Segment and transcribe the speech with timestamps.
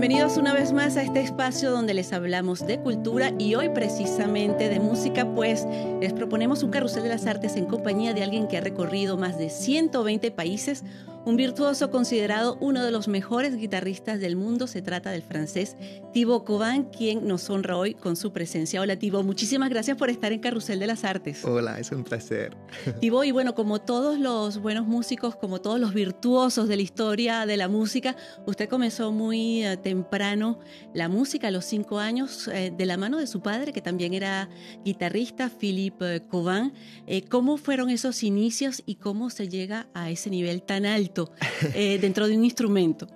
[0.00, 4.68] Bienvenidos una vez más a este espacio donde les hablamos de cultura y hoy precisamente
[4.68, 5.66] de música, pues
[6.00, 9.38] les proponemos un carrusel de las artes en compañía de alguien que ha recorrido más
[9.38, 10.84] de 120 países,
[11.24, 14.66] un virtuoso considerado uno de los mejores guitarristas del mundo.
[14.66, 15.76] Se trata del francés
[16.12, 18.80] Thibaut Coban, quien nos honra hoy con su presencia.
[18.80, 21.44] Hola Thibaut, muchísimas gracias por estar en Carrusel de las Artes.
[21.44, 22.56] Hola, es un placer.
[23.00, 27.46] Thibaut, y bueno, como todos los buenos músicos, como todos los virtuosos de la historia
[27.46, 28.16] de la música,
[28.46, 30.60] usted comenzó muy eh, temprano
[30.94, 34.14] la música a los cinco años eh, de la mano de su padre, que también
[34.14, 34.48] era
[34.84, 36.72] guitarrista, Philippe Coban.
[37.06, 41.07] Eh, ¿Cómo fueron esos inicios y cómo se llega a ese nivel tan alto
[41.74, 43.06] eh, dentro de un instrumento?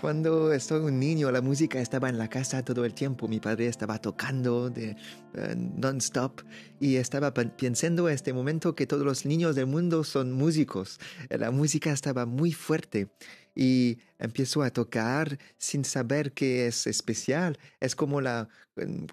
[0.00, 3.28] Cuando estoy un niño, la música estaba en la casa todo el tiempo.
[3.28, 4.96] Mi padre estaba tocando de
[5.34, 6.42] eh, non-stop
[6.80, 10.98] y estaba pensando en este momento que todos los niños del mundo son músicos.
[11.30, 13.08] La música estaba muy fuerte
[13.54, 17.58] y empiezo a tocar sin saber que es especial.
[17.80, 18.48] Es como la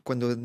[0.03, 0.35] cuando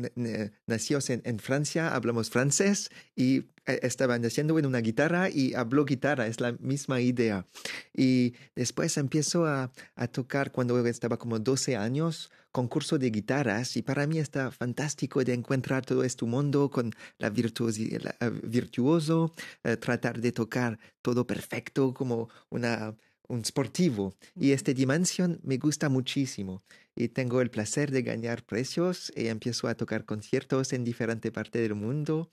[0.67, 5.85] nació en, en, Francia hablamos francés y eh, estaba naciendo en una guitarra y habló
[5.85, 7.45] guitarra, es la misma idea.
[7.93, 13.81] Y después empiezo a, a tocar cuando estaba como 12 años, concurso de guitarras y
[13.81, 20.19] para mí está fantástico de encontrar todo este mundo con la, la virtuoso, eh, tratar
[20.21, 22.95] de tocar todo perfecto como una
[23.27, 24.15] un sportivo.
[24.35, 26.63] Y esta dimensión me gusta muchísimo.
[26.95, 29.11] Y tengo el placer de ganar precios.
[29.15, 32.31] Y empiezo a tocar conciertos en diferentes partes del mundo.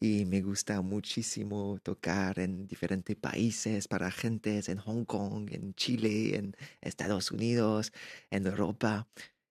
[0.00, 6.36] Y me gusta muchísimo tocar en diferentes países para gentes en Hong Kong, en Chile,
[6.36, 7.92] en Estados Unidos,
[8.30, 9.08] en Europa.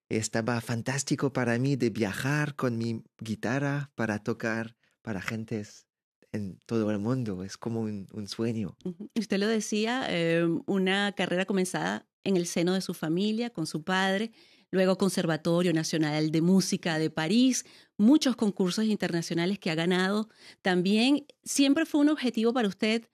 [0.10, 5.88] Estaba fantástico para mí de viajar con mi guitarra para tocar para gentes
[6.34, 7.44] en todo el mundo.
[7.44, 8.76] Es como un, sueño.
[9.16, 13.84] Usted lo decía, em, una carrera comenzada en el seno de su familia, con su
[13.84, 14.32] padre,
[14.72, 17.66] luego Conservatorio Nacional de Música de París,
[17.98, 20.30] muchos concursos internacionales que ha ganado.
[20.62, 23.08] También siempre fue un objetivo para usted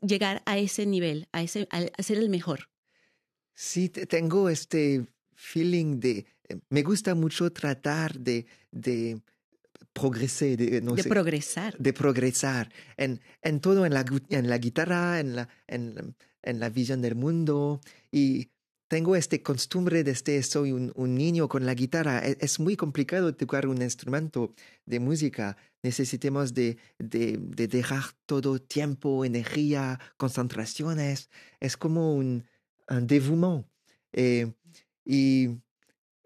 [0.00, 2.70] llegar a ese nivel, a, ese, a ser el mejor.
[3.54, 9.20] Sí, tengo este feeling de, eh, me gusta mucho tratar de, de
[10.56, 11.76] De, de progresar.
[11.78, 16.68] De progresar en, en todo, en la, en la guitarra, en la, en, en, la
[16.68, 17.80] visión del mundo.
[18.10, 18.50] Y
[18.88, 22.20] tengo esta costumbre desde soy un, un niño con la guitarra.
[22.20, 24.54] Es, es, muy complicado tocar un instrumento
[24.86, 25.56] de música.
[25.82, 31.28] Necesitamos de, de, de dejar todo tiempo, energía, concentraciones.
[31.60, 32.44] Es como un,
[32.88, 33.66] un.
[34.12, 34.52] Eh,
[35.04, 35.48] y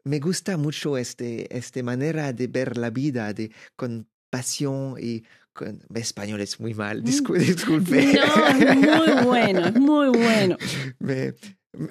[0.05, 5.81] me gusta mucho este, esta manera de ver la vida de, con pasión y con,
[5.95, 7.05] español es muy mal, mm.
[7.05, 8.15] disculpe.
[8.15, 10.57] No, muy bueno, muy bueno.
[10.99, 11.35] Me,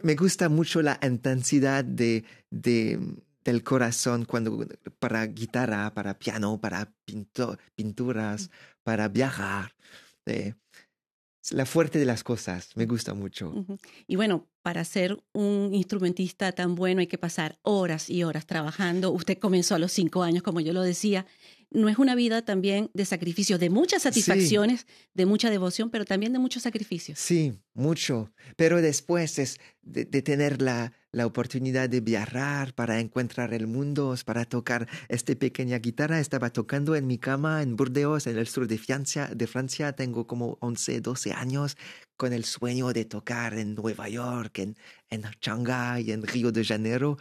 [0.04, 3.00] me gusta mucho la intensidad de, de,
[3.44, 4.68] del corazón cuando
[5.00, 8.52] para guitarra, para piano, para pinto, pinturas,
[8.84, 9.74] para viajar.
[10.26, 10.54] Eh,
[11.50, 13.66] la fuerte de las cosas, me gusta mucho.
[14.08, 19.12] Y bueno, para ser un instrumentista tan bueno hay que pasar horas y horas trabajando.
[19.12, 21.26] Usted comenzó a los cinco años, como yo lo decía.
[21.72, 26.34] No es una vida también de sacrificios, de muchas satisfacciones, de mucha devoción, pero también
[26.34, 27.18] de muchos sacrificios.
[27.18, 28.32] Sí, mucho.
[28.58, 34.46] Pero después es de, tener la, la oportunidad de viajar para encontrar el mundo, para
[34.46, 36.20] tocar esta pequeña guitarra.
[36.20, 39.28] Estaba tocando en mi cama en Burdeos, en el sur de Francia.
[39.28, 39.94] De Francia.
[39.94, 41.78] Tengo como 11, 12 años
[42.16, 44.78] con el sueño de tocar en Nueva York, en,
[45.10, 47.18] en Shanghai, en Río de Janeiro.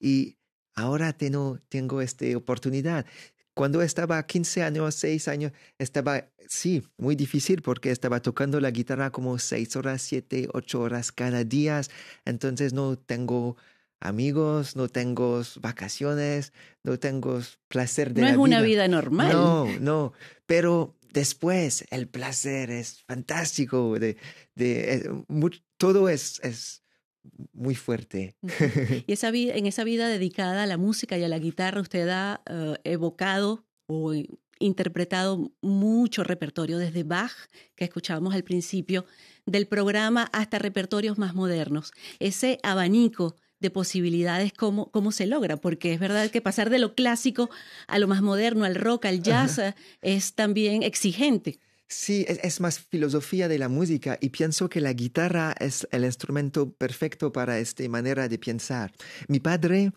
[0.00, 0.38] Y
[0.74, 3.04] ahora tengo, tengo esta oportunidad.
[3.54, 9.10] Cuando estaba 15 años, 6 años, estaba, sí, muy difícil porque estaba tocando la guitarra
[9.10, 11.80] como 6 horas, 7, 8 horas cada día.
[12.24, 13.56] Entonces no tengo
[14.00, 16.52] amigos, no tengo vacaciones,
[16.82, 18.36] no tengo placer de no la vida.
[18.36, 19.32] No es una vida normal.
[19.32, 20.12] No, no,
[20.46, 24.16] pero después el placer es fantástico, de,
[24.54, 25.10] de, eh,
[25.78, 26.83] todo es, es
[27.52, 28.36] muy fuerte.
[29.06, 32.08] Y esa vida, en esa vida dedicada a la música y a la guitarra, usted
[32.08, 34.12] ha eh, evocado o
[34.58, 37.32] interpretado mucho repertorio, desde Bach,
[37.74, 39.04] que escuchábamos al principio
[39.46, 41.92] del programa hasta repertorios más modernos.
[42.18, 45.56] Ese abanico de posibilidades, ¿cómo, cómo se logra?
[45.56, 47.50] Porque es verdad que pasar de lo clásico
[47.86, 49.60] a lo más moderno, al rock, al jazz,
[50.02, 51.58] es también exigente.
[51.88, 56.72] Sí, es, más filosofía de la música y pienso que la guitarra es el instrumento
[56.72, 58.92] perfecto para esta manera de pensar.
[59.28, 59.92] Mi padre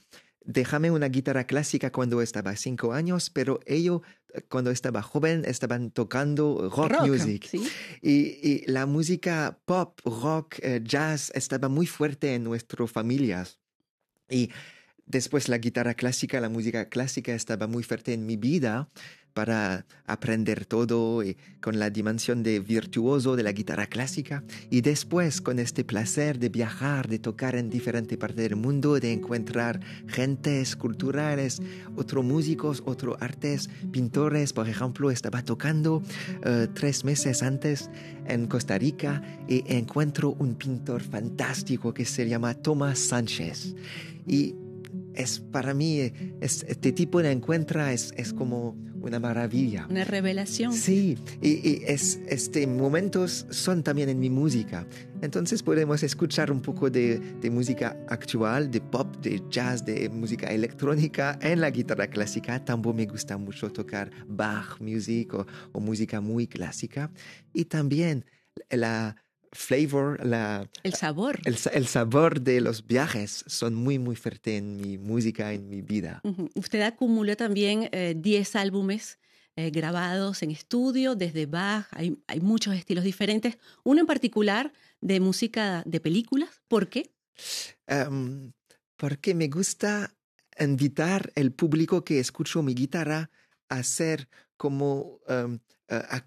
[0.48, 4.02] déjame una guitarra clásica cuando estaba cinco años, pero ellos
[4.50, 7.50] cuando estaba joven estaban tocando rock, music.
[8.02, 13.60] Y, la música pop, rock, eh, jazz estaba muy fuerte en nuestras familias.
[14.30, 14.50] Y
[15.06, 18.90] después la guitarra clásica, la música clásica estaba muy fuerte en mi vida
[19.38, 25.42] para aprender todo y con la dimensión de virtuoso de la guitarra clásica y después
[25.42, 30.76] con este placer de viajar, de tocar en diferentes partes del mundo, de encontrar gentes
[30.76, 31.62] culturales,
[31.96, 34.54] otros músicos, otros artes, pintores.
[34.54, 36.02] Por ejemplo, estaba tocando
[36.44, 37.92] eh, tres meses antes
[38.26, 43.76] en Costa Rica y encuentro un pintor fantástico que se llama Tomás Sánchez.
[44.26, 44.56] Y
[45.18, 46.12] es para mí,
[46.42, 49.88] este tipo de encuentro es, es como una maravilla.
[49.90, 50.74] Una revelación.
[50.74, 54.86] Sí, y, es, este momentos son también en mi música.
[55.22, 60.48] Entonces podemos escuchar un poco de, de, música actual, de pop, de jazz, de música
[60.48, 62.64] electrónica en la guitarra clásica.
[62.64, 67.12] También me gusta mucho tocar Bach music o, o música muy clásica.
[67.54, 68.26] Y también
[68.70, 69.16] la
[69.52, 71.40] flavor, la, el sabor.
[71.46, 75.82] El, el, sabor de los viajes son muy, muy fuerte en mi música, en mi
[75.82, 76.22] vida.
[76.56, 79.20] Usted acumuló también 10 eh, álbumes
[79.56, 83.58] eh, grabados en estudio, desde Bach, hay, hay, muchos estilos diferentes.
[83.84, 84.72] Uno en particular
[85.02, 86.50] de música de películas.
[86.68, 87.12] ¿Por qué?
[87.88, 88.52] Um,
[88.98, 90.14] porque me gusta
[90.60, 93.32] invitar el público que escucho mi guitarra
[93.70, 95.60] a ser como um,
[95.90, 96.20] uh,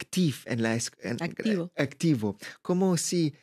[0.47, 0.73] en la
[1.21, 1.71] activo.
[1.77, 2.37] activo.
[2.63, 3.35] Como si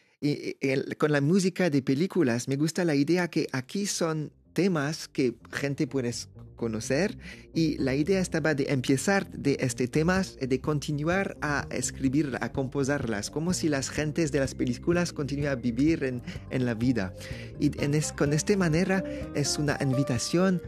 [0.97, 5.85] con la música de películas me gusta la idea que aquí son temas que gente
[5.85, 6.11] puede
[6.55, 7.15] conocer
[7.53, 12.51] y la idea estaba de empezar de este temas y de continuar a escribir, a
[12.51, 17.13] composarlas, como si las gentes de las películas continúan a vivir en, en la vida.
[17.59, 19.03] Y en es, con esta manera
[19.35, 20.61] es una invitación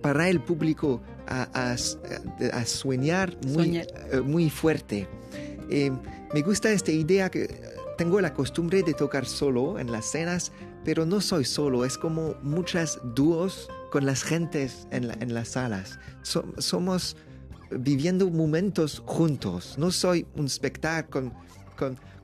[0.00, 3.86] para el público a, a, soñar muy, eh,
[4.24, 5.08] muy fuerte.
[5.70, 5.90] Eh,
[6.32, 7.48] me gusta esta idea que
[7.96, 10.52] tengo la costumbre de tocar solo en las cenas,
[10.84, 15.98] pero no soy solo, es como muchas dúos con las gentes en, en las salas.
[16.58, 17.16] somos
[17.70, 21.10] viviendo momentos juntos, no soy un espectáculo.
[21.10, 21.44] Con,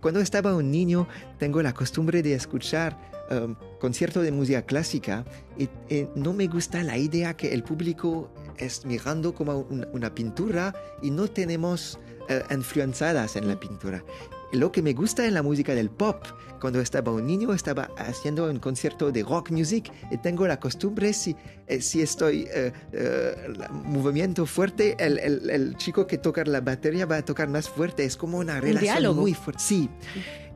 [0.01, 1.07] cuando estaba un niño,
[1.39, 2.97] tengo la costumbre de escuchar
[3.31, 5.25] um, concierto de música clásica
[5.59, 5.69] y,
[6.15, 11.29] no me gusta la idea que el público es mirando como una pintura y no
[11.29, 11.99] tenemos
[12.29, 14.05] uh, influenciadas en la pintura.
[14.53, 16.25] Lo que me gusta en la música del pop,
[16.61, 21.13] cuando estaba un niño, estaba haciendo un concierto de rock music y tengo la costumbre,
[21.13, 21.37] si,
[21.67, 27.07] eh, si estoy uh, uh, movimiento fuerte, el, el, el, chico que toca la batería
[27.07, 28.05] va a tocar más fuerte.
[28.05, 29.63] Es como una relación muy fuerte.
[29.63, 29.89] Sí.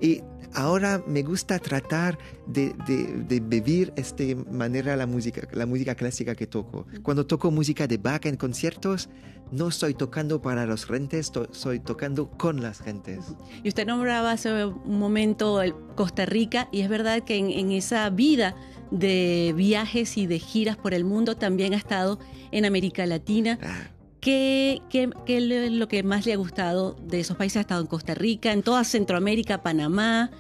[0.01, 0.23] Y
[0.55, 6.35] ahora me gusta tratar de, de, vivir de esta manera la música, la música clásica
[6.35, 6.87] que toco.
[7.03, 9.09] Cuando toco música de Bach en conciertos,
[9.55, 13.21] no estoy tocando para los gentes, estoy tocando con las gentes.
[13.63, 15.61] Y usted nombraba hace un momento
[15.95, 18.57] Costa Rica y es verdad que en, esa vida
[18.91, 22.19] de viajes y de giras por el mundo también ha estado
[22.51, 23.59] en América Latina.
[23.63, 23.91] Ah.
[24.21, 27.59] ¿Qué, qué, qué, es lo que más le ha gustado de esos países?
[27.59, 30.31] Ha estado en Costa Rica, en toda Centroamérica, Panamá,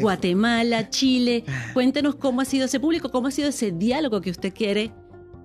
[0.00, 1.44] Guatemala, Chile.
[1.46, 1.70] Ah.
[1.74, 4.92] Cuéntenos cómo ha sido ese público, cómo ha sido ese diálogo que usted quiere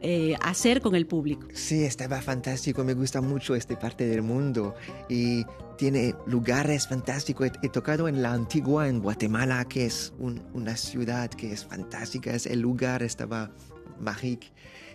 [0.02, 1.48] eh, hacer con el público.
[1.54, 4.76] Sí, estaba fantástico, me gusta mucho esta parte del mundo
[5.10, 5.46] y
[5.78, 7.52] tiene lugares fantásticos.
[7.62, 12.46] He, tocado en la antigua, en Guatemala, que es una ciudad que es fantástica, es
[12.46, 13.52] el lugar estaba
[14.00, 14.48] mágico.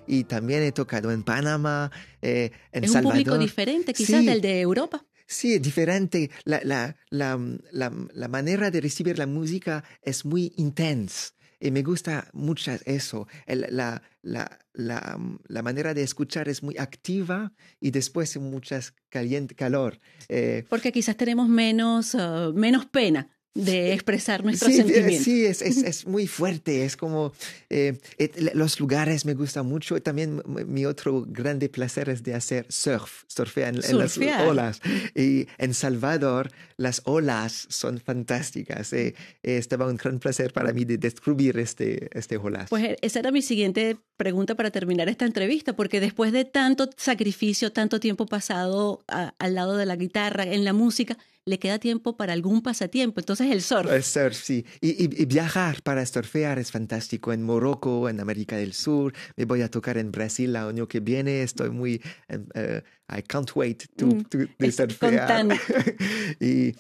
[0.07, 2.85] Y también he tocado en Panamá, eh, en Salvador.
[2.85, 5.05] Es un público diferente quizás del de Europa.
[5.27, 6.31] Sí, es diferente.
[6.45, 7.41] La, la, la,
[7.73, 11.34] la, manera de recibir la música es muy intensa.
[11.65, 13.27] Y me gusta mucho eso.
[13.47, 15.19] la, la, la,
[15.49, 19.99] la, manera de escuchar es muy activa y después muchas caliente, calor.
[20.29, 25.25] Eh, Porque quizás tenemos menos, uh, menos pena de expresar nuestros sentimientos.
[25.25, 27.33] Sí, es, es, es, muy fuerte, es como
[27.71, 27.97] eh,
[28.55, 30.01] los lugares me gustan mucho.
[30.03, 34.81] También mi otro grande placer es de hacer surf, surfear en, las olas.
[35.15, 38.93] Y en Salvador las olas son fantásticas.
[38.93, 42.71] Eh, estaba un gran placer para mí de descubrir este, este olas.
[42.71, 46.91] Pues eh, esa era mi siguiente pregunta para terminar esta entrevista, porque después de tanto
[46.97, 52.17] sacrificio, tanto tiempo pasado al lado de la guitarra, en la música, le queda tiempo
[52.17, 53.21] para algún pasatiempo.
[53.21, 53.91] Entonces el surf.
[53.91, 54.65] El surf, sí.
[54.81, 57.33] Y, y, viajar para surfear es fantástico.
[57.33, 59.13] En Morocco, en América del Sur.
[59.37, 61.43] Me voy a tocar en Brasil el año que viene.
[61.43, 62.01] Estoy muy...
[62.31, 62.81] Uh,
[63.15, 65.47] I can't wait to, mm, to, surfear.
[66.41, 66.75] y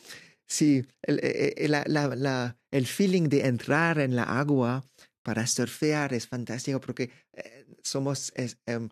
[0.46, 4.84] sí, el, eh, eh, la, la, la, el feeling de entrar en la agua
[5.24, 8.90] para surfear es fantástico porque eh, somos es, em,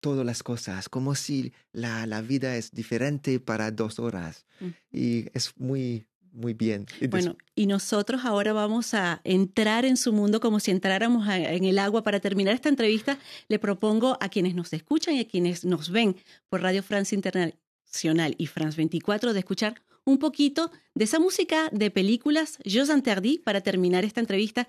[0.00, 4.44] todas las cosas, como si la, la, vida es diferente para dos horas.
[4.92, 6.86] Y es muy, muy bien.
[7.10, 11.78] bueno, y nosotros ahora vamos a entrar en su mundo como si entráramos en el
[11.78, 12.02] agua.
[12.02, 16.16] Para terminar esta entrevista, le propongo a quienes nos escuchan y a quienes nos ven
[16.50, 21.90] por Radio Francia Internacional y France 24 de escuchar un poquito de esa música de
[21.90, 24.68] películas Jeux Interdits para terminar esta entrevista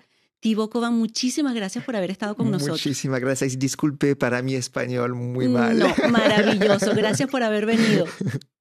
[0.70, 2.78] Coban, muchísimas gracias por haber estado con nosotros.
[2.78, 3.58] Muchísimas gracias.
[3.58, 5.78] Disculpe para mi español muy mal.
[5.78, 6.94] No, maravilloso.
[6.94, 8.06] Gracias por haber venido.